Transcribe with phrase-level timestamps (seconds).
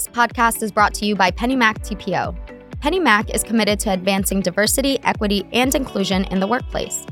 [0.00, 2.34] This podcast is brought to you by PennyMac TPO.
[2.78, 7.04] PennyMac is committed to advancing diversity, equity, and inclusion in the workplace,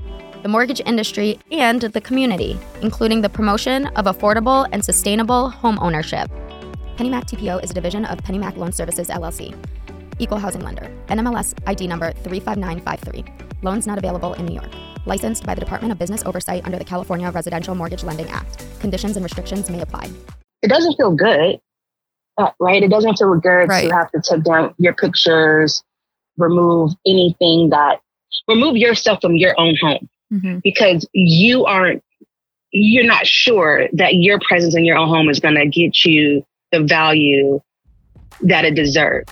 [0.42, 6.31] the mortgage industry, and the community, including the promotion of affordable and sustainable home ownership.
[6.97, 9.55] PennyMac TPO is a division of PennyMac Loan Services LLC,
[10.18, 13.23] equal housing lender, NMLS ID number 35953.
[13.61, 14.73] Loans not available in New York.
[15.05, 18.64] Licensed by the Department of Business Oversight under the California Residential Mortgage Lending Act.
[18.80, 20.09] Conditions and restrictions may apply.
[20.62, 21.61] It doesn't feel good,
[22.61, 22.82] right?
[22.82, 23.89] It doesn't feel good Right.
[23.89, 25.82] to have to take down your pictures,
[26.36, 28.00] remove anything that,
[28.46, 30.62] remove yourself from your own home Mhm.
[30.62, 32.03] because you aren't,
[32.71, 36.45] you're not sure that your presence in your own home is going to get you
[36.71, 37.61] the value
[38.43, 39.31] that it deserves.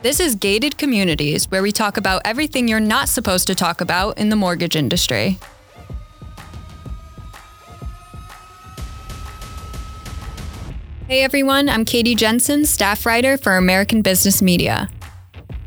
[0.00, 4.16] This is Gated Communities, where we talk about everything you're not supposed to talk about
[4.16, 5.38] in the mortgage industry.
[11.08, 14.90] Hey everyone, I'm Katie Jensen, staff writer for American Business Media.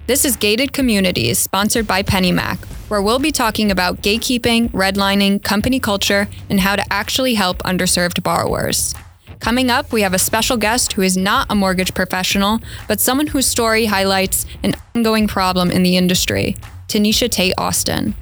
[0.06, 5.80] This is Gated Communities, sponsored by PennyMac, where we'll be talking about gatekeeping, redlining, company
[5.80, 8.94] culture, and how to actually help underserved borrowers.
[9.40, 13.26] Coming up, we have a special guest who is not a mortgage professional, but someone
[13.26, 16.56] whose story highlights an ongoing problem in the industry
[16.88, 18.14] Tenisha Tate Austin.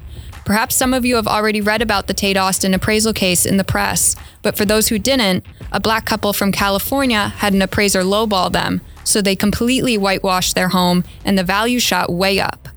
[0.50, 3.64] Perhaps some of you have already read about the Tate Austin appraisal case in the
[3.64, 8.52] press, but for those who didn't, a black couple from California had an appraiser lowball
[8.52, 12.68] them, so they completely whitewashed their home and the value shot way up.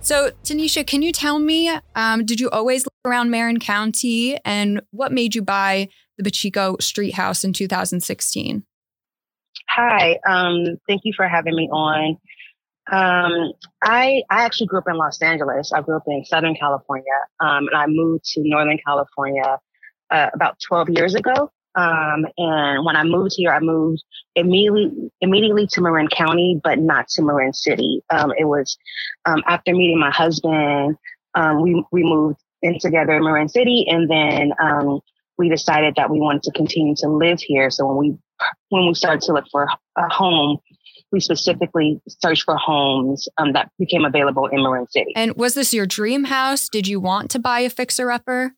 [0.00, 4.82] So, Tenisha, can you tell me, um, did you always live around Marin County and
[4.90, 8.62] what made you buy the Pacheco Street house in 2016?
[9.70, 12.18] Hi, um, thank you for having me on.
[12.90, 15.72] Um, I I actually grew up in Los Angeles.
[15.72, 17.04] I grew up in Southern California,
[17.40, 19.58] um, and I moved to Northern California
[20.10, 21.50] uh, about 12 years ago.
[21.74, 24.02] Um, and when I moved here, I moved
[24.34, 28.02] immediately immediately to Marin County, but not to Marin City.
[28.10, 28.78] Um, it was
[29.26, 30.96] um, after meeting my husband,
[31.34, 35.00] um, we we moved in together in Marin City, and then um,
[35.38, 37.70] we decided that we wanted to continue to live here.
[37.70, 38.18] So when we
[38.70, 39.66] when we started to look for
[39.96, 40.58] a home,
[41.12, 45.12] we specifically searched for homes um, that became available in Marin City.
[45.14, 46.68] And was this your dream house?
[46.68, 48.54] Did you want to buy a fixer upper?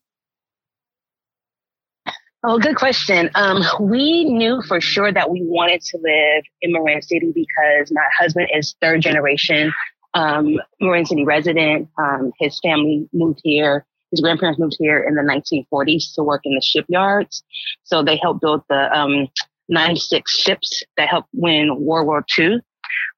[2.43, 3.29] Oh, good question.
[3.35, 8.05] Um, we knew for sure that we wanted to live in Marin City because my
[8.17, 9.73] husband is third generation
[10.13, 11.89] um, Marin City resident.
[11.97, 13.85] Um, his family moved here.
[14.11, 17.43] His grandparents moved here in the 1940s to work in the shipyards.
[17.83, 19.27] So they helped build the um,
[19.69, 22.59] 96 ships that helped win World War II.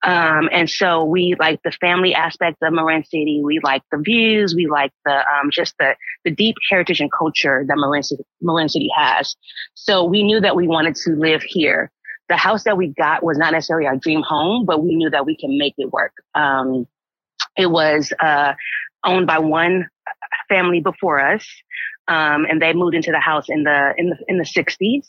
[0.03, 3.41] Um, and so we like the family aspect of Marin City.
[3.44, 4.56] We like the views.
[4.56, 5.95] We like the um, just the
[6.25, 9.35] the deep heritage and culture that Marin City, Marin City has.
[9.75, 11.91] So we knew that we wanted to live here.
[12.29, 15.25] The house that we got was not necessarily our dream home, but we knew that
[15.25, 16.13] we can make it work.
[16.33, 16.88] Um,
[17.57, 18.53] it was uh,
[19.06, 19.88] owned by one
[20.50, 21.45] family before us,
[22.07, 25.06] um, and they moved into the house in the in the in the 60s.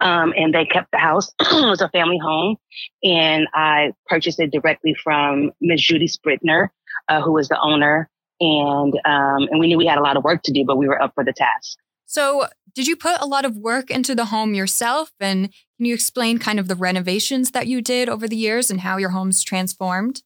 [0.00, 1.32] Um, and they kept the house.
[1.40, 2.56] it was a family home,
[3.02, 6.68] and I purchased it directly from Miss Judy Spritner,
[7.08, 8.10] uh, who was the owner.
[8.40, 10.88] And um, and we knew we had a lot of work to do, but we
[10.88, 11.78] were up for the task.
[12.06, 15.12] So, did you put a lot of work into the home yourself?
[15.20, 18.80] And can you explain kind of the renovations that you did over the years and
[18.80, 20.22] how your home's transformed?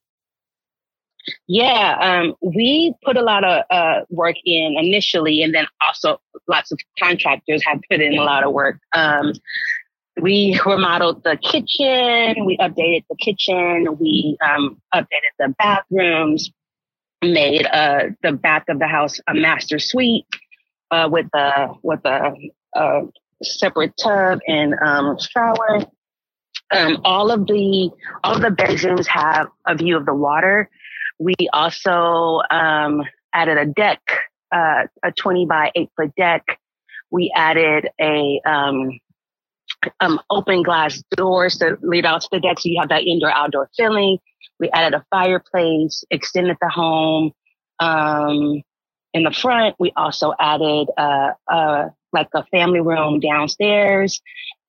[1.46, 6.72] Yeah, um, we put a lot of uh, work in initially, and then also lots
[6.72, 8.78] of contractors have put in a lot of work.
[8.94, 9.32] Um,
[10.20, 16.50] we remodeled the kitchen, we updated the kitchen, we um, updated the bathrooms,
[17.22, 20.26] made uh, the back of the house a master suite
[20.90, 22.32] uh, with a with a,
[22.74, 23.00] a
[23.42, 25.80] separate tub and um, shower.
[26.70, 27.90] Um, all of the
[28.24, 30.68] all of the bedrooms have a view of the water.
[31.18, 33.02] We also um,
[33.32, 34.00] added a deck,
[34.52, 36.58] uh, a 20 by 8 foot deck.
[37.10, 39.00] We added a um,
[40.00, 43.30] um, open glass doors to lead out to the deck so you have that indoor
[43.30, 44.18] outdoor feeling.
[44.60, 47.32] We added a fireplace, extended the home.
[47.80, 48.62] Um,
[49.14, 54.20] in the front, we also added uh, uh, like a family room downstairs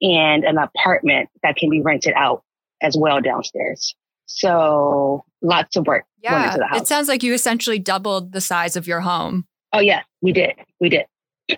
[0.02, 2.44] and an apartment that can be rented out
[2.82, 3.96] as well downstairs.
[4.32, 6.82] So lots of work Yeah, into the house.
[6.82, 9.46] it sounds like you essentially doubled the size of your home.
[9.74, 10.54] Oh yeah, we did.
[10.80, 11.06] We did.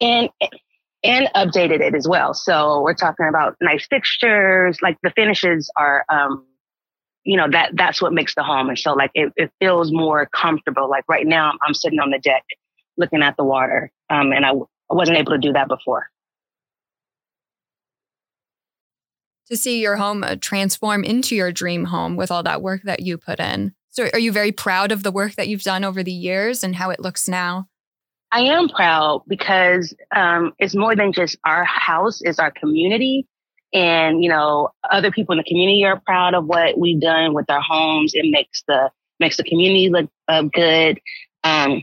[0.00, 0.30] and
[1.02, 2.34] and updated it as well.
[2.34, 6.46] So we're talking about nice fixtures, like the finishes are um
[7.24, 10.24] you know that that's what makes the home and so like it, it feels more
[10.26, 12.44] comfortable like right now I'm, I'm sitting on the deck
[12.96, 14.52] looking at the water um and I
[14.88, 16.08] wasn't able to do that before
[19.50, 23.00] to see your home uh, transform into your dream home with all that work that
[23.00, 23.74] you put in.
[23.90, 26.76] So, are you very proud of the work that you've done over the years and
[26.76, 27.66] how it looks now?
[28.32, 33.26] I am proud because um, it's more than just our house; it's our community,
[33.72, 37.50] and you know, other people in the community are proud of what we've done with
[37.50, 38.12] our homes.
[38.14, 41.00] It makes the makes the community look uh, good.
[41.42, 41.82] Um,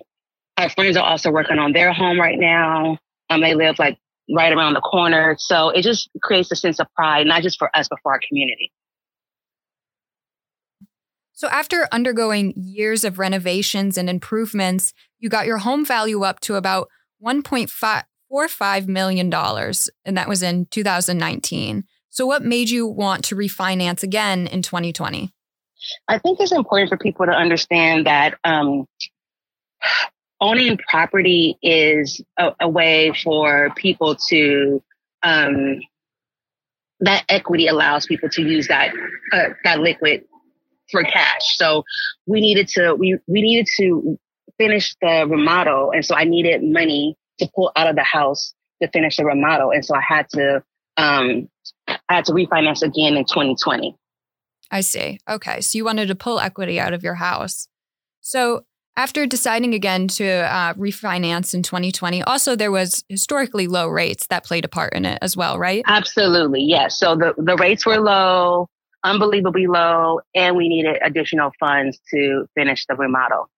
[0.55, 2.97] our friends are also working on their home right now.
[3.29, 3.97] Um, they live like
[4.33, 5.35] right around the corner.
[5.39, 8.19] So it just creates a sense of pride, not just for us, but for our
[8.27, 8.71] community.
[11.33, 16.55] So, after undergoing years of renovations and improvements, you got your home value up to
[16.55, 16.89] about
[17.23, 21.83] $1.45 million, and that was in 2019.
[22.09, 25.31] So, what made you want to refinance again in 2020?
[26.07, 28.87] I think it's important for people to understand that um,
[30.39, 34.83] owning property is a, a way for people to
[35.23, 35.79] um,
[36.99, 38.93] that equity allows people to use that
[39.33, 40.23] uh, that liquid
[40.91, 41.57] for cash.
[41.57, 41.83] So
[42.25, 44.17] we needed to we we needed to
[44.57, 48.89] finish the remodel, and so I needed money to pull out of the house to
[48.89, 50.63] finish the remodel, and so I had to
[50.97, 51.49] um,
[51.87, 53.95] I had to refinance again in 2020.
[54.69, 55.19] I see.
[55.29, 57.67] Okay, so you wanted to pull equity out of your house.
[58.21, 58.65] So
[58.97, 64.43] after deciding again to uh, refinance in 2020, also there was historically low rates that
[64.43, 65.83] played a part in it as well, right?
[65.85, 66.99] Absolutely, yes.
[66.99, 68.67] So the, the rates were low,
[69.03, 73.49] unbelievably low, and we needed additional funds to finish the remodel.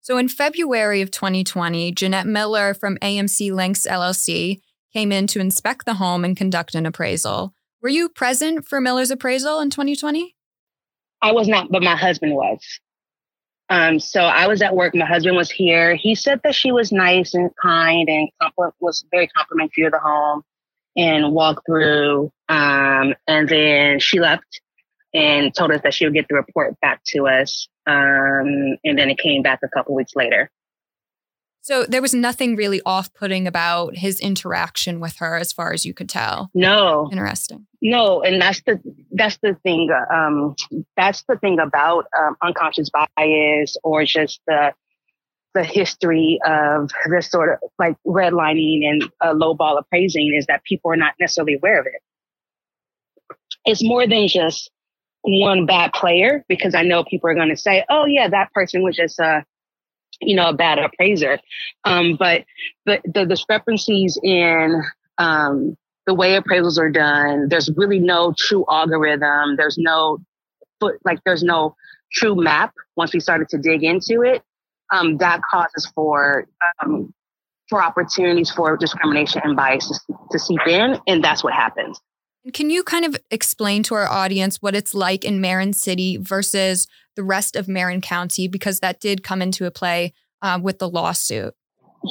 [0.00, 4.60] So in February of 2020, Jeanette Miller from AMC Links LLC
[4.92, 7.54] came in to inspect the home and conduct an appraisal.
[7.82, 10.36] Were you present for Miller's appraisal in 2020?
[11.22, 12.60] I was not, but my husband was.
[13.70, 14.94] Um, so I was at work.
[14.94, 15.94] My husband was here.
[15.94, 19.98] He said that she was nice and kind and compl- was very complimentary of the
[19.98, 20.42] home
[20.96, 22.30] and walked through.
[22.48, 24.60] Um, and then she left
[25.14, 27.68] and told us that she would get the report back to us.
[27.86, 30.50] Um, and then it came back a couple weeks later.
[31.64, 35.94] So there was nothing really off-putting about his interaction with her, as far as you
[35.94, 36.50] could tell.
[36.52, 37.66] No, interesting.
[37.80, 38.78] No, and that's the
[39.12, 39.88] that's the thing.
[40.12, 40.56] Um,
[40.94, 44.74] that's the thing about um, unconscious bias, or just the
[45.54, 50.90] the history of this sort of like redlining and uh, lowball appraising is that people
[50.90, 52.02] are not necessarily aware of it.
[53.64, 54.70] It's more than just
[55.22, 58.82] one bad player because I know people are going to say, "Oh yeah, that person
[58.82, 59.46] was just a."
[60.20, 61.38] You know, a bad appraiser.
[61.84, 62.44] Um, but
[62.86, 64.82] the, the discrepancies in
[65.18, 65.76] um,
[66.06, 69.56] the way appraisals are done, there's really no true algorithm.
[69.56, 70.18] There's no
[70.80, 71.76] foot, like there's no
[72.12, 74.42] true map once we started to dig into it.
[74.92, 76.46] Um, that causes for
[76.82, 77.12] um,
[77.68, 79.88] for opportunities for discrimination and bias
[80.30, 82.00] to seep in, and that's what happens.
[82.52, 86.86] Can you kind of explain to our audience what it's like in Marin City versus
[87.16, 88.48] the rest of Marin County?
[88.48, 90.12] Because that did come into a play
[90.42, 91.54] uh, with the lawsuit.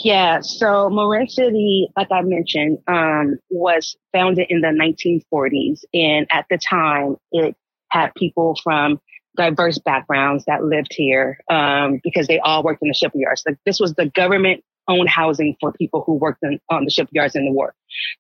[0.04, 5.82] Yeah, so Marin City, like I mentioned, um, was founded in the 1940s.
[5.94, 7.56] And at the time, it
[7.90, 9.00] had people from
[9.38, 13.44] diverse backgrounds that lived here um, because they all worked in the shipyards.
[13.46, 17.36] Like this was the government owned housing for people who worked in, on the shipyards
[17.36, 17.74] in the war.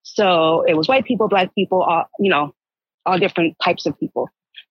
[0.03, 2.53] So it was white people, black people, all, you know,
[3.05, 4.29] all different types of people.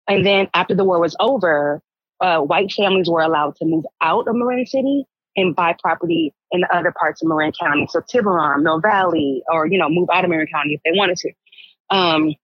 [0.09, 1.83] And then after the war was over,
[2.21, 5.05] uh, white families were allowed to move out of Marin City
[5.37, 7.87] and buy property in other parts of Marin County.
[7.91, 11.17] So Tiburon, Mill Valley, or, you know, move out of Marin County if they wanted
[11.19, 11.33] to.
[11.91, 12.35] Um,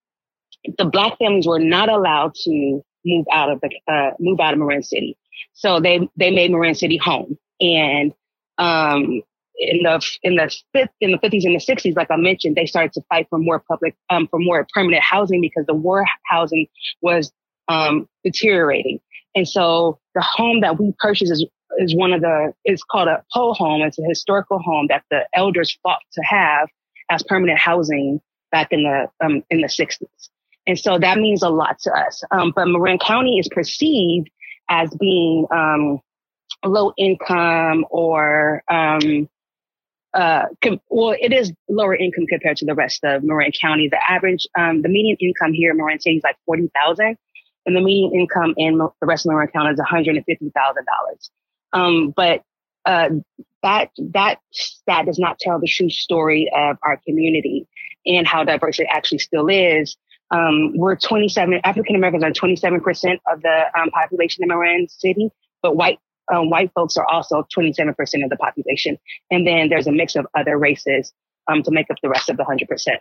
[0.77, 4.59] the black families were not allowed to move out of the, uh, move out of
[4.59, 5.17] Marin City.
[5.53, 7.39] So they, they made Marin City home.
[7.61, 8.13] And,
[8.57, 9.23] um,
[9.59, 12.67] in the in the fifth in the fifties and the sixties, like I mentioned, they
[12.67, 16.67] started to fight for more public um, for more permanent housing because the war housing
[17.03, 17.33] was
[17.69, 19.01] um, deteriorating.
[19.35, 21.47] And so the home that we purchased is
[21.79, 23.83] is one of the it's called a pole home.
[23.83, 26.69] It's a historical home that the elders fought to have
[27.11, 30.31] as permanent housing back in the um, in the sixties.
[30.67, 32.23] And so that means a lot to us.
[32.31, 34.29] Um, but Marin County is perceived
[34.69, 35.99] as being um,
[36.65, 39.29] low income or um,
[40.15, 43.89] uh, com- well, it is lower income compared to the rest of Marin County.
[43.89, 47.17] The average, um, the median income here in Marin City is like forty thousand,
[47.67, 50.51] and the median income in the rest of Marin County is one hundred and fifty
[50.51, 51.31] thousand dollars.
[51.73, 52.43] Um, but
[52.87, 53.11] uh,
[53.63, 57.67] that that stat does not tell the true story of our community
[58.07, 59.97] and how diverse it actually still is.
[60.31, 65.31] Um, we're 27 African Americans are 27 percent of the um, population in Marin City,
[65.63, 65.99] but white
[66.33, 67.91] um, white folks are also 27%
[68.25, 68.99] of the population.
[69.31, 71.13] And then there's a mix of other races
[71.51, 72.99] um, to make up the rest of the 100%.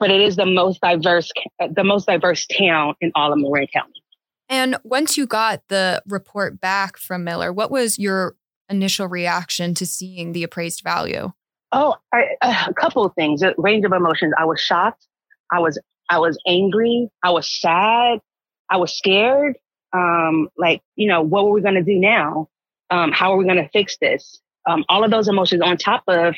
[0.00, 4.02] but it is the most diverse, the most diverse town in all of Marin County.
[4.48, 8.36] And once you got the report back from Miller, what was your
[8.70, 11.32] initial reaction to seeing the appraised value?
[11.72, 13.42] Oh, I, a couple of things.
[13.42, 14.32] A range of emotions.
[14.38, 15.06] I was shocked.
[15.52, 15.78] I was
[16.08, 17.08] I was angry.
[17.22, 18.20] I was sad.
[18.70, 19.58] I was scared.
[19.92, 22.48] Um, like you know, what were we going to do now?
[22.90, 24.40] Um, how are we going to fix this?
[24.66, 26.34] Um, all of those emotions on top of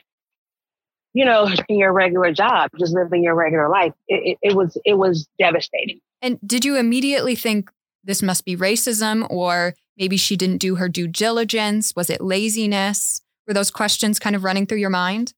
[1.12, 3.92] you know your regular job, just living your regular life.
[4.08, 6.00] It, it, it was it was devastating.
[6.22, 7.70] And did you immediately think
[8.04, 11.94] this must be racism or maybe she didn't do her due diligence?
[11.96, 13.22] Was it laziness?
[13.46, 15.32] Were those questions kind of running through your mind?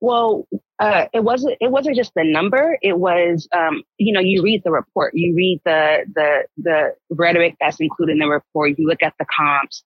[0.00, 0.46] Well,
[0.78, 1.56] uh, it wasn't.
[1.60, 2.78] It wasn't just the number.
[2.82, 7.56] It was, um, you know, you read the report, you read the the the rhetoric
[7.60, 8.78] that's included in the report.
[8.78, 9.82] You look at the comps,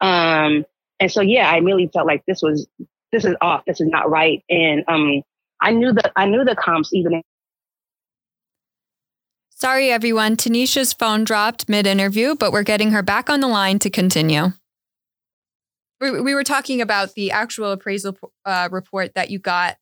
[0.00, 0.64] um,
[1.00, 2.68] and so yeah, I really felt like this was
[3.12, 3.64] this is off.
[3.66, 4.44] This is not right.
[4.48, 5.22] And um,
[5.60, 7.22] I knew that I knew the comps even
[9.58, 10.36] Sorry, everyone.
[10.36, 14.52] Tenisha's phone dropped mid interview, but we're getting her back on the line to continue.
[15.98, 19.78] We were talking about the actual appraisal uh, report that you got.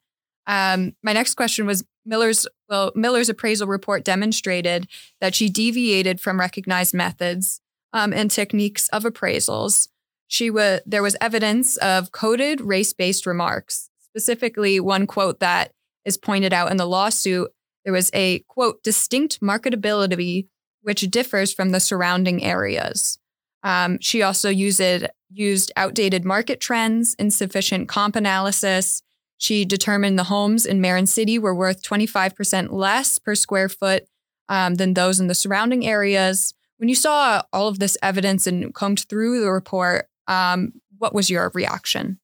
[0.47, 2.47] Um, my next question was Miller's.
[2.69, 4.89] Well, Miller's appraisal report demonstrated
[5.21, 7.61] that she deviated from recognized methods
[7.93, 9.89] um, and techniques of appraisals.
[10.27, 13.91] She was there was evidence of coded race-based remarks.
[13.99, 15.73] Specifically, one quote that
[16.05, 17.51] is pointed out in the lawsuit
[17.85, 20.49] there was a quote, distinct marketability
[20.83, 23.19] which differs from the surrounding areas.
[23.63, 24.83] Um, she also used,
[25.31, 29.03] used outdated market trends, insufficient comp analysis.
[29.39, 34.07] She determined the homes in Marin City were worth 25% less per square foot
[34.49, 36.55] um, than those in the surrounding areas.
[36.79, 41.31] When you saw all of this evidence and combed through the report, um, what was
[41.31, 42.19] your reaction?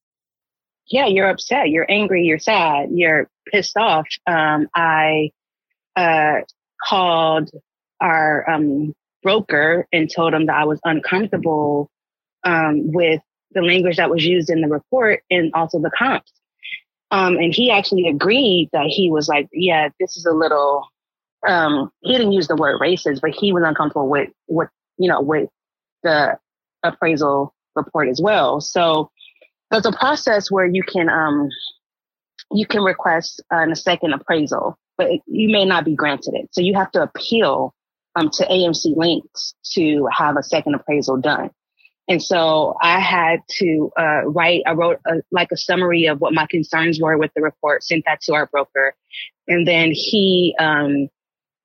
[0.86, 4.06] Yeah, you're upset, you're angry, you're sad, you're pissed off.
[4.26, 5.30] Um, I
[5.94, 6.40] uh,
[6.88, 7.50] called
[8.00, 11.90] our um, broker and told him that I was uncomfortable
[12.44, 13.20] um, with
[13.52, 16.32] the language that was used in the report and also the comps.
[17.10, 20.86] Um, and he actually agreed that he was like, yeah, this is a little,
[21.46, 25.20] um, he didn't use the word racist, but he was uncomfortable with, with, you know,
[25.20, 25.48] with
[26.02, 26.38] the
[26.82, 28.60] appraisal report as well.
[28.60, 29.10] So
[29.70, 31.48] there's a process where you can, um,
[32.52, 36.48] you can request uh, a second appraisal but you may not be granted it.
[36.52, 37.74] So you have to appeal
[38.16, 41.48] um, to AMC Links to have a second appraisal done.
[42.10, 46.34] And so I had to uh, write, I wrote a, like a summary of what
[46.34, 48.96] my concerns were with the report, sent that to our broker.
[49.46, 51.08] And then he um,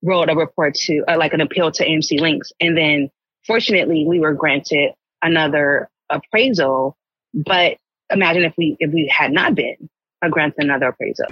[0.04, 2.52] wrote a report to, uh, like an appeal to AMC Links.
[2.60, 3.10] And then
[3.48, 4.92] fortunately, we were granted
[5.24, 6.96] another appraisal.
[7.34, 7.78] But
[8.12, 9.90] imagine if we, if we had not been
[10.30, 11.26] granted another appraisal.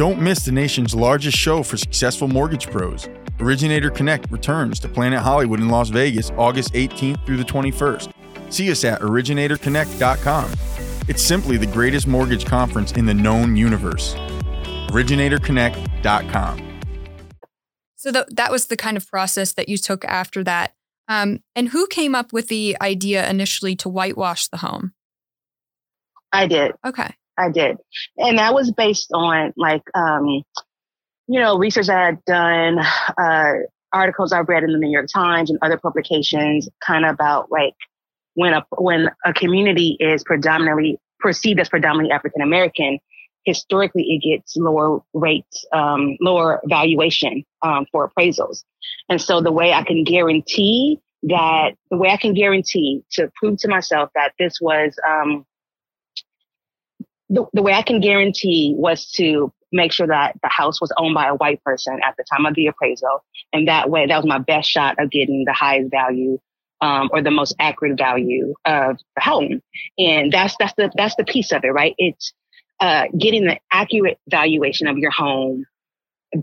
[0.00, 3.06] Don't miss the nation's largest show for successful mortgage pros.
[3.38, 8.10] Originator Connect returns to Planet Hollywood in Las Vegas August 18th through the 21st.
[8.48, 10.52] See us at originatorconnect.com.
[11.06, 14.14] It's simply the greatest mortgage conference in the known universe.
[14.88, 16.80] originatorconnect.com.
[17.96, 20.72] So th- that was the kind of process that you took after that.
[21.08, 24.94] Um, and who came up with the idea initially to whitewash the home?
[26.32, 26.72] I did.
[26.86, 27.16] Okay.
[27.40, 27.78] I did.
[28.16, 30.42] And that was based on like, um,
[31.26, 32.78] you know, research I had done,
[33.18, 33.52] uh,
[33.92, 37.74] articles I've read in the New York Times and other publications kind of about like
[38.34, 42.98] when a, when a community is predominantly perceived as predominantly African American,
[43.44, 48.64] historically it gets lower rates, um, lower valuation, um, for appraisals.
[49.08, 53.58] And so the way I can guarantee that the way I can guarantee to prove
[53.58, 55.44] to myself that this was, um,
[57.30, 61.14] the, the way I can guarantee was to make sure that the house was owned
[61.14, 63.24] by a white person at the time of the appraisal.
[63.52, 66.38] And that way, that was my best shot of getting the highest value
[66.80, 69.62] um, or the most accurate value of the home.
[69.96, 71.94] And that's that's the that's the piece of it, right?
[71.98, 72.32] It's
[72.80, 75.64] uh, getting the accurate valuation of your home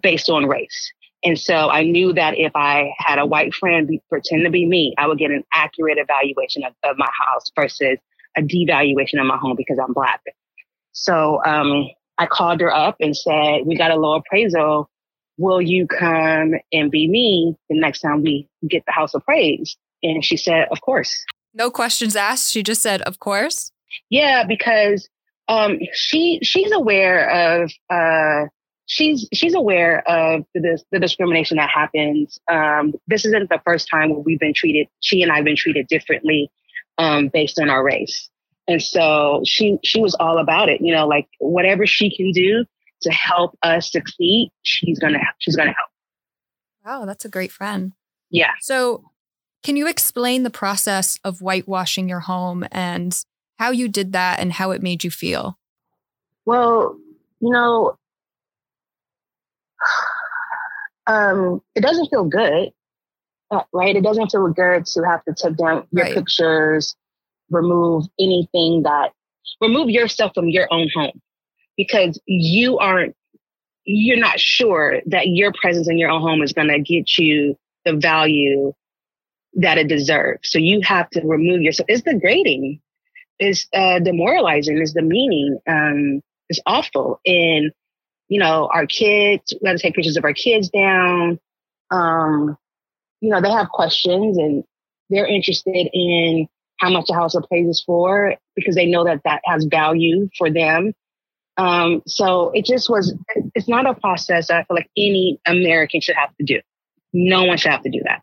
[0.01, 0.93] based on race.
[1.23, 4.65] And so I knew that if I had a white friend be, pretend to be
[4.65, 7.97] me, I would get an accurate evaluation of, of my house versus
[8.37, 10.21] a devaluation of my home because I'm black.
[10.97, 11.87] So um,
[12.17, 14.89] I called her up and said, we got a low appraisal.
[15.37, 19.77] Will you come and be me the next time we get the house appraised?
[20.01, 21.13] And she said, of course.
[21.53, 22.51] No questions asked.
[22.51, 23.71] She just said, of course.
[24.09, 25.07] Yeah, because
[25.47, 28.47] um, she she's aware of uh,
[28.87, 32.39] she's she's aware of the, the discrimination that happens.
[32.51, 34.87] Um, this isn't the first time we've been treated.
[34.99, 36.49] She and I've been treated differently
[36.97, 38.29] um, based on our race.
[38.67, 42.65] And so she, she was all about it, you know, like whatever she can do
[43.01, 45.89] to help us succeed, she's gonna she's gonna help.
[46.85, 47.93] Wow, that's a great friend.
[48.29, 48.51] Yeah.
[48.59, 49.11] So,
[49.63, 53.17] can you explain the process of whitewashing your home and
[53.57, 55.57] how you did that and how it made you feel?
[56.45, 56.97] Well,
[57.39, 57.97] you know,
[61.07, 62.71] um, it doesn't feel good,
[63.51, 63.95] uh, right?
[63.95, 66.13] It doesn't feel good to have to take down your right.
[66.15, 66.95] pictures,
[67.49, 69.11] remove anything that,
[69.61, 71.21] remove yourself from your own home
[71.75, 73.15] because you aren't,
[73.85, 77.57] you're not sure that your presence in your own home is going to get you
[77.85, 78.73] the value
[79.53, 80.49] that it deserves.
[80.51, 81.87] So you have to remove yourself.
[81.89, 82.81] It's degrading.
[83.39, 84.77] It's uh, demoralizing.
[84.77, 85.59] It's demeaning.
[85.67, 87.19] Um, it's awful.
[87.25, 87.71] And
[88.27, 91.39] you know, our kids, we got to take pictures of our kids down.
[91.91, 92.57] Um,
[93.21, 94.63] you know, they have questions and
[95.09, 96.47] they're interested in
[96.79, 100.93] how much a house appraises for because they know that that has value for them.
[101.57, 103.15] Um, so it just was,
[103.55, 106.59] it's not a process that I feel like any American should have to do.
[107.13, 108.21] No one should have to do that.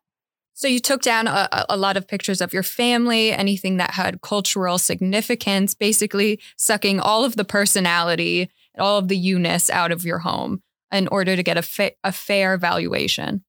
[0.57, 4.21] So you took down a, a, lot of pictures of your family, anything that had
[4.21, 10.21] cultural significance, basically sucking all of the personality all of the you-ness out of your
[10.21, 13.45] home in order to get a, fa- a fair valuation.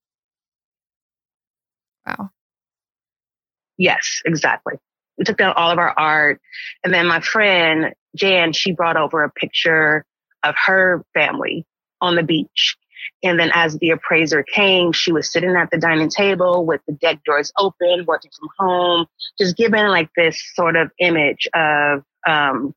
[2.06, 2.30] Wow.
[3.78, 4.76] Yes, exactly.
[5.18, 6.42] We took down all of our art.
[6.84, 10.06] And then my friend, Jan, she brought over a picture
[10.44, 11.66] of her family
[12.02, 12.78] on the beach.
[13.24, 16.94] And then as the appraiser came, she was sitting at the dining table with the
[16.94, 19.06] deck doors open, working from home,
[19.40, 22.74] just giving like this sort of image of um,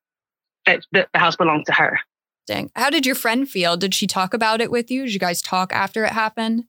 [0.67, 1.99] that the house belonged to her.
[2.47, 2.71] Dang.
[2.75, 3.77] How did your friend feel?
[3.77, 5.05] Did she talk about it with you?
[5.05, 6.65] Did you guys talk after it happened?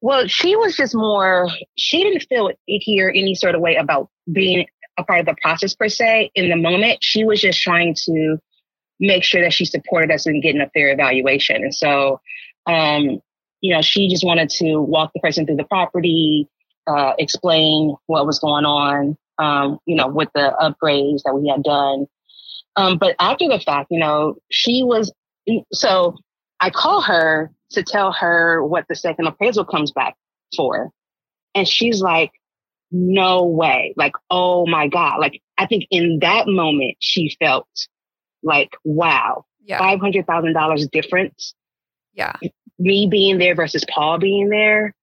[0.00, 4.10] Well, she was just more, she didn't feel icky or any sort of way about
[4.30, 4.66] being
[4.98, 6.98] a part of the process per se in the moment.
[7.02, 8.38] She was just trying to
[9.00, 11.56] make sure that she supported us in getting a fair evaluation.
[11.56, 12.20] And so,
[12.66, 13.20] um,
[13.60, 16.48] you know, she just wanted to walk the person through the property,
[16.86, 21.62] uh, explain what was going on, um, you know, with the upgrades that we had
[21.62, 22.06] done.
[22.76, 25.12] Um, but after the fact, you know, she was
[25.72, 26.16] so
[26.60, 30.14] I call her to tell her what the second appraisal comes back
[30.56, 30.90] for.
[31.54, 32.32] And she's like,
[32.94, 33.92] no way.
[33.96, 35.18] Like, oh my God.
[35.18, 37.68] Like, I think in that moment, she felt
[38.42, 39.80] like, wow, yeah.
[39.80, 41.54] $500,000 difference.
[42.14, 42.34] Yeah.
[42.78, 44.94] Me being there versus Paul being there,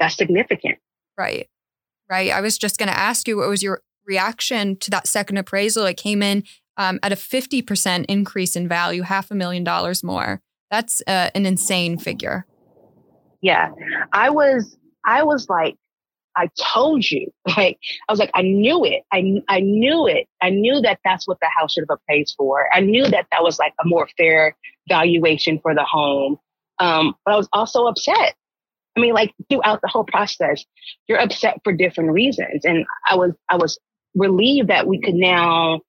[0.00, 0.78] that's significant.
[1.16, 1.48] Right.
[2.10, 2.32] Right.
[2.32, 5.86] I was just going to ask you, what was your reaction to that second appraisal?
[5.86, 6.42] It came in
[6.76, 10.40] um, at a 50% increase in value, half a million dollars more.
[10.70, 12.44] That's uh, an insane figure.
[13.40, 13.70] Yeah.
[14.12, 15.76] I was, I was like,
[16.36, 19.02] I told you, like, I was like, I knew it.
[19.12, 20.26] I, I knew it.
[20.42, 22.72] I knew that that's what the house should have appraised for.
[22.72, 24.56] I knew that that was like a more fair
[24.88, 26.38] valuation for the home.
[26.78, 28.34] Um, but I was also upset.
[28.96, 30.64] I mean, like throughout the whole process,
[31.06, 32.64] you're upset for different reasons.
[32.64, 33.78] And I was, I was
[34.14, 35.80] relieved that we could now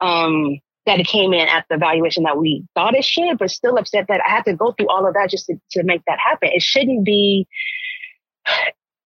[0.00, 3.76] um, that it came in at the valuation that we thought it should, but still
[3.76, 6.18] upset that I had to go through all of that just to, to make that
[6.18, 6.50] happen.
[6.52, 7.46] It shouldn't be,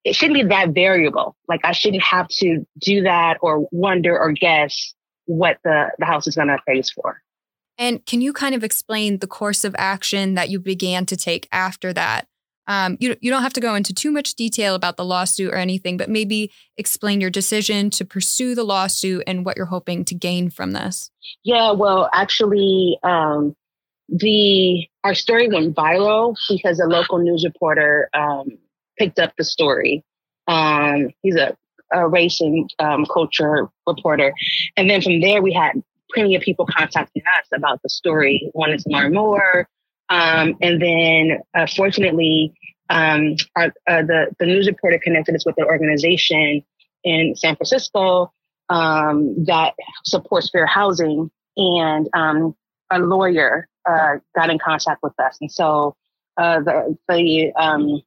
[0.07, 1.35] it shouldn't be that variable.
[1.47, 4.93] Like I shouldn't have to do that or wonder or guess
[5.25, 7.21] what the, the house is going to appraise for.
[7.77, 11.47] And can you kind of explain the course of action that you began to take
[11.51, 12.27] after that?
[12.67, 15.57] Um, you, you don't have to go into too much detail about the lawsuit or
[15.57, 20.15] anything, but maybe explain your decision to pursue the lawsuit and what you're hoping to
[20.15, 21.11] gain from this.
[21.43, 23.55] Yeah, well, actually, um,
[24.09, 28.57] the our story went viral because a local news reporter um,
[28.97, 30.03] picked up the story.
[30.47, 31.55] Um, he's a,
[31.93, 34.33] a race and um, culture reporter,
[34.75, 35.81] and then from there we had
[36.13, 39.67] plenty of people contacting us about the story, wanted to learn more.
[40.09, 42.53] Um, and then, uh, fortunately,
[42.89, 46.63] um, our, uh, the the news reporter connected us with an organization
[47.03, 48.31] in San Francisco
[48.69, 49.73] um, that
[50.05, 52.55] supports fair housing, and um,
[52.89, 55.95] a lawyer uh, got in contact with us, and so
[56.37, 58.01] uh, the the um,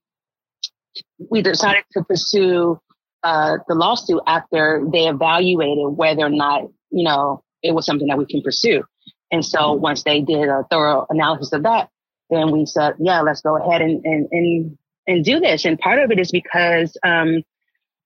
[1.31, 2.81] we decided to pursue
[3.23, 8.19] uh, the lawsuit after they evaluated whether or not you know it was something that
[8.19, 8.83] we can pursue.
[9.31, 11.89] And so once they did a thorough analysis of that,
[12.31, 15.65] then we said, yeah, let's go ahead and, and, and, and do this.
[15.65, 17.43] And part of it is because, um,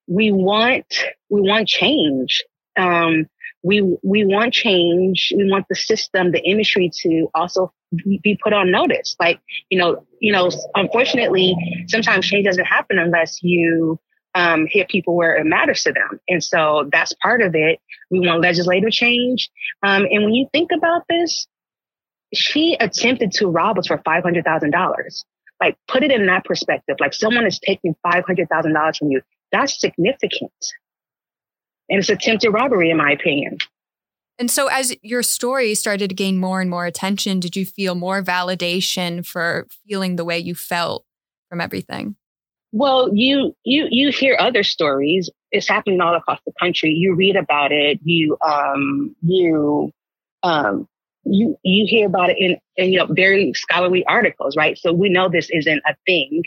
[0.06, 0.86] we want,
[1.30, 2.44] we want change.
[2.76, 3.26] Um,
[3.62, 5.32] we, we want change.
[5.34, 7.72] We want the system, the industry to also
[8.22, 9.16] be put on notice.
[9.18, 11.54] Like, you know, you know, unfortunately,
[11.88, 13.98] sometimes change doesn't happen unless you,
[14.34, 16.20] um, hit people where it matters to them.
[16.28, 17.78] And so that's part of it.
[18.10, 19.48] We want legislative change.
[19.82, 21.46] Um, and when you think about this,
[22.34, 25.24] she attempted to rob us for $500,000.
[25.60, 26.96] Like, put it in that perspective.
[26.98, 29.20] Like, someone is taking $500,000 from you.
[29.52, 30.52] That's significant.
[31.88, 33.58] And it's attempted robbery, in my opinion.
[34.38, 37.94] And so, as your story started to gain more and more attention, did you feel
[37.94, 41.04] more validation for feeling the way you felt
[41.48, 42.16] from everything?
[42.72, 45.30] Well, you you you hear other stories.
[45.52, 46.90] It's happening all across the country.
[46.90, 48.00] You read about it.
[48.02, 49.92] You um you
[50.42, 50.88] um
[51.22, 54.76] you you hear about it in, in you know very scholarly articles, right?
[54.76, 56.42] So we know this isn't a thing.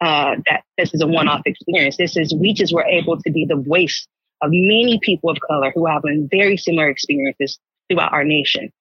[0.00, 1.96] Uh, that this is a one-off experience.
[1.96, 4.06] This is we just were able to be the voice
[4.42, 8.72] of many people of color who have very similar experiences throughout our nation.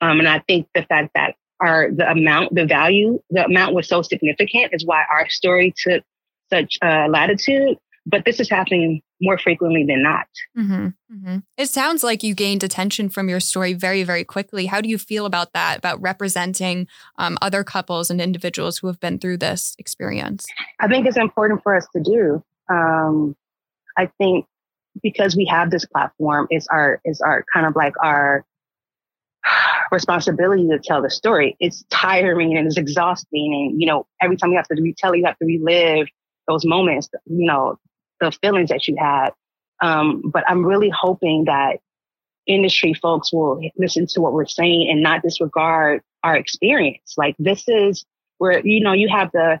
[0.00, 3.86] Um, and I think the fact that our the amount, the value, the amount was
[3.86, 6.02] so significant is why our story took
[6.50, 7.76] such uh, latitude.
[8.06, 10.26] But this is happening more frequently than not.
[10.58, 11.38] Mm-hmm, mm-hmm.
[11.58, 14.66] It sounds like you gained attention from your story very, very quickly.
[14.66, 15.76] How do you feel about that?
[15.76, 20.46] About representing um, other couples and individuals who have been through this experience?
[20.80, 22.42] I think it's important for us to do.
[22.70, 23.36] Um,
[23.98, 24.46] I think
[25.02, 28.44] because we have this platform, it's our it's our kind of like our
[29.92, 31.56] responsibility to tell the story.
[31.60, 35.24] It's tiring and it's exhausting, and you know every time you have to retell, you
[35.26, 36.08] have to relive
[36.48, 37.08] those moments.
[37.26, 37.78] You know
[38.20, 39.30] the feelings that you had.
[39.82, 41.78] Um, but I'm really hoping that
[42.46, 47.14] industry folks will listen to what we're saying and not disregard our experience.
[47.16, 48.04] Like this is
[48.38, 49.60] where you know you have the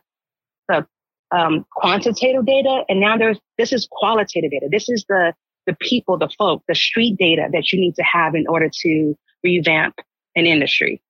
[1.32, 4.68] um, quantitative data, and now there's this is qualitative data.
[4.70, 5.34] This is the
[5.66, 9.14] the people, the folk, the street data that you need to have in order to
[9.44, 9.96] revamp
[10.34, 11.02] an industry.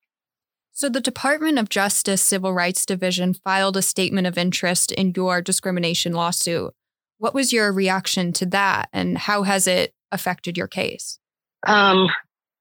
[0.72, 5.42] So, the Department of Justice Civil Rights Division filed a statement of interest in your
[5.42, 6.72] discrimination lawsuit.
[7.18, 11.18] What was your reaction to that, and how has it affected your case?
[11.66, 12.08] Um,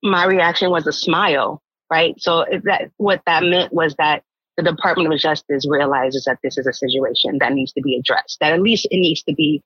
[0.03, 2.13] my reaction was a smile, right?
[2.19, 4.23] So, that what that meant was that
[4.61, 8.37] the Department of Justice realizes that this is a situation that needs to be addressed.
[8.41, 9.63] That at least it needs to be,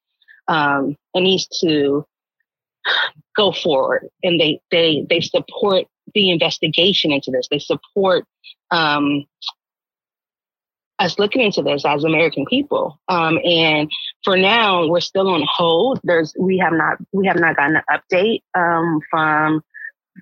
[0.47, 2.05] um, it needs to
[3.35, 7.47] go forward, and they they they support the investigation into this.
[7.49, 8.25] They support
[8.71, 9.25] um,
[10.99, 12.99] us looking into this as American people.
[13.07, 13.89] Um, and
[14.23, 15.99] for now, we're still on hold.
[16.03, 19.63] There's we have not we have not gotten an update um, from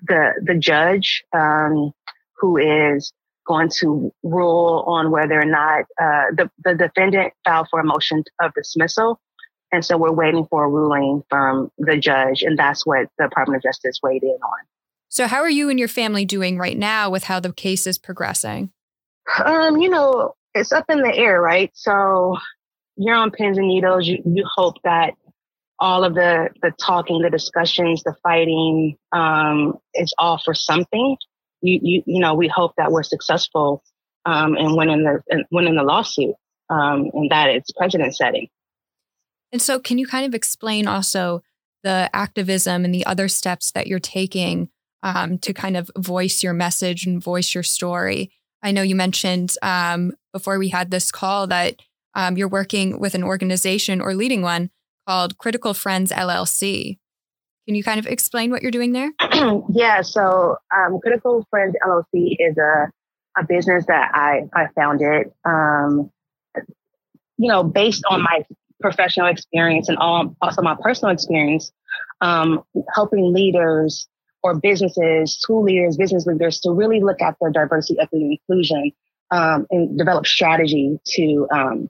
[0.06, 1.92] the the judge um,
[2.38, 3.12] who is
[3.46, 8.24] going to rule on whether or not uh, the, the defendant filed for a motion
[8.40, 9.20] of dismissal.
[9.72, 13.56] And so we're waiting for a ruling from the judge, and that's what the Department
[13.56, 14.58] of Justice weighed in on.
[15.08, 17.98] So, how are you and your family doing right now with how the case is
[17.98, 18.70] progressing?
[19.42, 21.70] Um, you know, it's up in the air, right?
[21.74, 22.36] So,
[22.96, 24.06] you're on pins and needles.
[24.06, 25.14] You, you hope that
[25.78, 31.16] all of the the talking, the discussions, the fighting um, is all for something
[31.62, 33.82] you, you, you know, we hope that we're successful
[34.24, 36.34] um, in winning the in winning the lawsuit
[36.70, 38.48] um, and that it's precedent setting.
[39.50, 41.42] And so, can you kind of explain also
[41.82, 44.68] the activism and the other steps that you're taking
[45.02, 48.30] um, to kind of voice your message and voice your story?
[48.62, 51.80] I know you mentioned um, before we had this call that
[52.14, 54.70] um, you're working with an organization or leading one
[55.06, 56.98] called Critical Friends LLC.
[57.66, 59.12] Can you kind of explain what you're doing there?
[59.70, 62.90] yeah, so um, Critical Friends LLC is a,
[63.38, 66.10] a business that I, I founded, um,
[67.36, 68.44] you know, based on my
[68.80, 71.72] professional experience and all, also my personal experience,
[72.20, 72.62] um,
[72.94, 74.08] helping leaders
[74.42, 78.90] or businesses, school leaders, business leaders to really look at their diversity, equity, and inclusion
[79.30, 81.88] um, and develop strategy to um,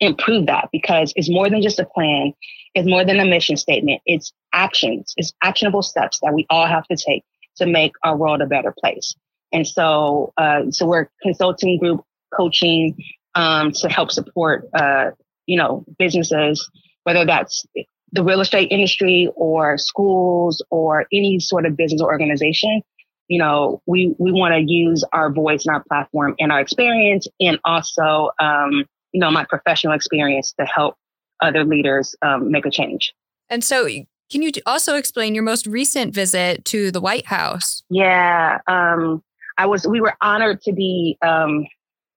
[0.00, 2.32] improve that because it's more than just a plan.
[2.74, 4.00] It's more than a mission statement.
[4.06, 5.14] It's actions.
[5.16, 7.24] It's actionable steps that we all have to take
[7.56, 9.14] to make our world a better place.
[9.52, 12.96] And so, uh, so we're consulting group coaching,
[13.34, 15.10] um, to help support, uh,
[15.46, 16.70] you know, businesses,
[17.04, 17.66] whether that's
[18.12, 22.82] the real estate industry or schools or any sort of business or organization.
[23.28, 27.26] You know, we, we want to use our voice and our platform and our experience
[27.40, 30.96] and also, um, you know, my professional experience to help
[31.40, 33.12] other leaders um, make a change.
[33.48, 33.86] And so,
[34.30, 37.82] can you also explain your most recent visit to the White House?
[37.90, 39.22] Yeah, um,
[39.58, 39.86] I was.
[39.86, 41.18] We were honored to be.
[41.22, 41.66] Um,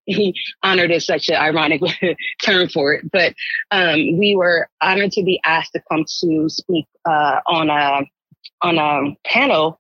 [0.64, 1.82] honored is such an ironic
[2.44, 3.34] term for it, but
[3.72, 8.02] um, we were honored to be asked to come to speak uh, on a
[8.62, 9.80] on a panel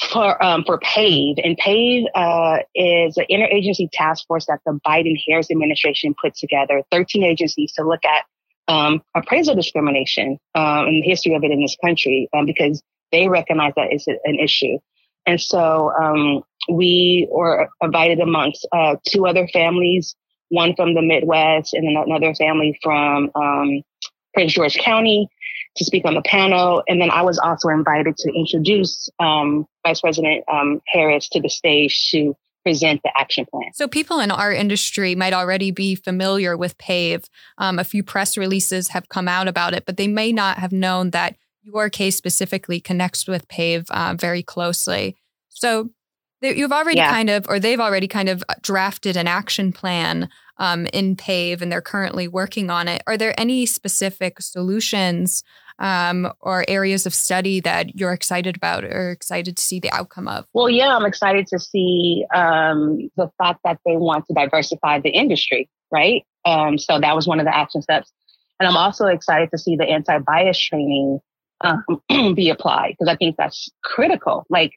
[0.00, 5.50] for um, for PAVE, and PAVE uh, is an interagency task force that the Biden-Harris
[5.50, 6.82] administration put together.
[6.90, 8.24] Thirteen agencies to look at
[8.68, 13.28] um, appraisal discrimination um, and the history of it in this country, um, because they
[13.28, 14.78] recognize that it's an issue.
[15.26, 20.14] And so um, we were invited amongst uh, two other families,
[20.48, 23.82] one from the Midwest and another family from um,
[24.34, 25.28] Prince George County
[25.78, 26.82] to speak on the panel.
[26.88, 31.48] And then I was also invited to introduce um, Vice President um, Harris to the
[31.48, 33.72] stage to present the action plan.
[33.72, 37.24] So, people in our industry might already be familiar with PAVE.
[37.56, 40.72] Um, a few press releases have come out about it, but they may not have
[40.72, 45.16] known that your case specifically connects with PAVE uh, very closely.
[45.48, 45.90] So,
[46.40, 47.10] you've already yeah.
[47.10, 51.70] kind of, or they've already kind of drafted an action plan um, in PAVE and
[51.70, 53.02] they're currently working on it.
[53.06, 55.42] Are there any specific solutions
[55.78, 60.28] um, or areas of study that you're excited about or excited to see the outcome
[60.28, 60.46] of?
[60.52, 65.10] Well, yeah, I'm excited to see um, the fact that they want to diversify the
[65.10, 66.24] industry, right?
[66.44, 68.10] Um, so that was one of the action steps.
[68.58, 71.20] And I'm also excited to see the anti bias training
[71.60, 71.84] um,
[72.34, 74.46] be applied because I think that's critical.
[74.48, 74.72] Like,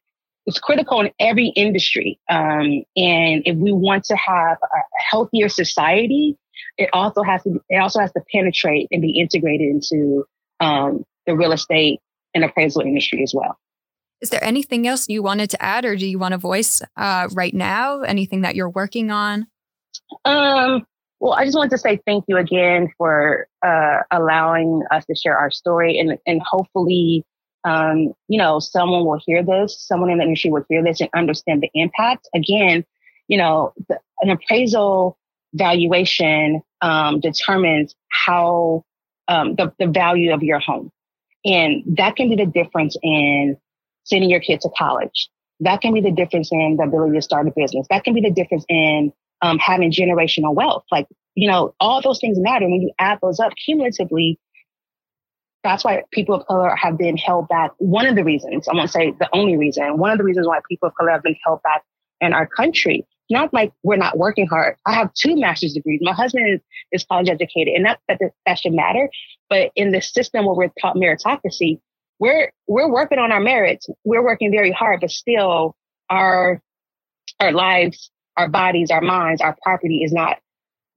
[0.45, 2.19] it's critical in every industry.
[2.29, 4.77] Um, and if we want to have a
[5.09, 6.37] healthier society,
[6.77, 10.25] it also has to it also has to penetrate and be integrated into
[10.61, 11.99] um, the real estate
[12.33, 13.57] and appraisal industry as well.
[14.21, 17.27] Is there anything else you wanted to add, or do you want to voice uh,
[17.33, 18.01] right now?
[18.01, 19.47] Anything that you're working on?
[20.25, 20.85] Um,
[21.19, 25.37] well, I just wanted to say thank you again for uh, allowing us to share
[25.37, 27.25] our story, and and hopefully,
[27.63, 31.09] um, you know, someone will hear this, someone in the industry will hear this and
[31.15, 32.29] understand the impact.
[32.35, 32.85] Again,
[33.27, 35.17] you know, the, an appraisal
[35.53, 38.83] valuation um, determines how
[39.27, 40.91] um, the, the value of your home.
[41.43, 43.57] And that can be the difference in
[44.03, 45.29] sending your kid to college.
[45.59, 47.87] That can be the difference in the ability to start a business.
[47.89, 50.83] That can be the difference in um, having generational wealth.
[50.91, 52.65] Like, you know, all those things matter.
[52.65, 54.39] When you add those up cumulatively,
[55.63, 57.71] that's why people of color have been held back.
[57.77, 60.59] One of the reasons, I won't say the only reason, one of the reasons why
[60.67, 61.83] people of color have been held back
[62.19, 64.75] in our country not like we're not working hard.
[64.85, 65.99] I have two master's degrees.
[66.01, 66.59] My husband is,
[66.91, 69.09] is college educated, and not that that should matter.
[69.49, 71.79] But in the system where we're taught meritocracy,
[72.19, 73.89] we're we're working on our merits.
[74.03, 75.75] We're working very hard, but still,
[76.09, 76.61] our
[77.39, 80.37] our lives, our bodies, our minds, our property is not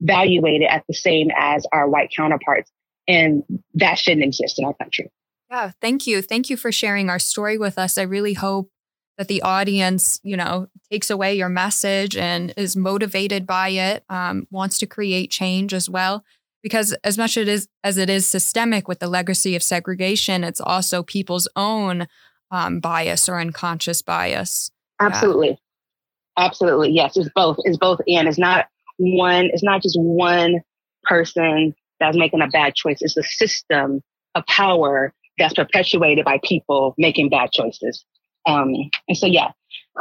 [0.00, 2.70] valuated at the same as our white counterparts,
[3.08, 3.42] and
[3.74, 5.10] that shouldn't exist in our country.
[5.50, 6.20] Yeah, thank you.
[6.20, 7.96] Thank you for sharing our story with us.
[7.96, 8.70] I really hope
[9.18, 14.46] that the audience, you know, takes away your message and is motivated by it, um,
[14.50, 16.24] wants to create change as well.
[16.62, 20.61] Because as much it is as it is systemic with the legacy of segregation, it's
[20.61, 22.07] also people's own
[22.50, 24.70] um, bias or unconscious bias.
[24.98, 26.44] Absolutely, yeah.
[26.44, 27.16] absolutely, yes.
[27.16, 27.59] It's both.
[27.64, 29.50] It's both, and it's not one.
[29.53, 30.62] It's not just one
[31.03, 32.98] person that's making a bad choice.
[33.03, 34.00] It's a system
[34.35, 38.05] of power that's perpetuated by people making bad choices.
[38.46, 38.74] Um,
[39.09, 39.50] and so, yeah.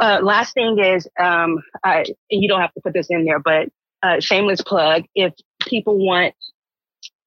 [0.00, 3.68] Uh, last thing is, um, I, you don't have to put this in there, but
[4.02, 5.04] uh, shameless plug.
[5.14, 6.34] If people want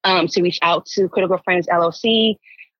[0.03, 2.36] um, to reach out to Critical Friends LLC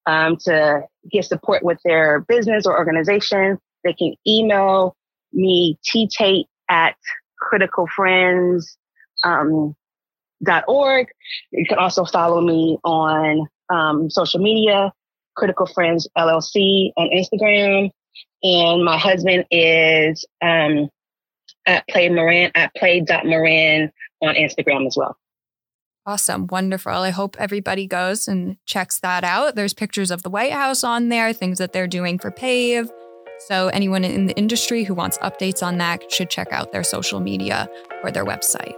[0.06, 4.95] um, to get support with their business or organization, they can email
[5.34, 6.95] me t tate at
[7.41, 8.65] criticalfriends.org.
[9.23, 9.76] Um,
[11.52, 14.91] You can also follow me on um, social media,
[15.36, 17.89] Critical Friends LLC on Instagram,
[18.43, 20.89] and my husband is um,
[21.65, 25.17] at Play Marin at play.marin on Instagram as well.
[26.06, 26.47] Awesome.
[26.47, 26.93] Wonderful.
[26.93, 29.56] I hope everybody goes and checks that out.
[29.56, 32.89] There's pictures of the White House on there, things that they're doing for PAVE.
[33.39, 37.19] So anyone in the industry who wants updates on that should check out their social
[37.19, 37.69] media
[38.03, 38.75] or their website.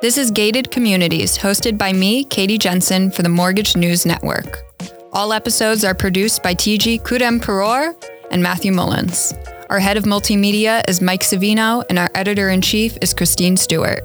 [0.00, 4.73] This is Gated Communities, hosted by me, Katie Jensen, for the Mortgage News Network.
[5.14, 7.94] All episodes are produced by TG Peror
[8.32, 9.32] and Matthew Mullins.
[9.70, 14.00] Our head of multimedia is Mike Savino, and our editor in chief is Christine Stewart.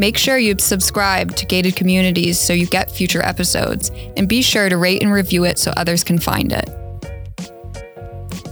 [0.00, 4.68] Make sure you subscribe to Gated Communities so you get future episodes, and be sure
[4.68, 6.68] to rate and review it so others can find it.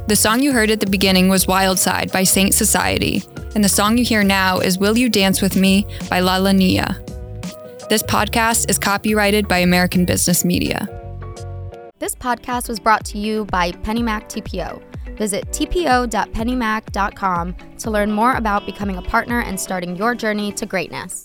[0.06, 3.24] The song you heard at the beginning was Wild Side by Saint Society,
[3.56, 6.52] and the song you hear now is Will You Dance With Me by La La
[6.52, 7.02] Nia.
[7.88, 10.88] This podcast is copyrighted by American Business Media.
[12.06, 15.16] This podcast was brought to you by PennyMac TPO.
[15.16, 21.24] Visit tpo.pennymac.com to learn more about becoming a partner and starting your journey to greatness.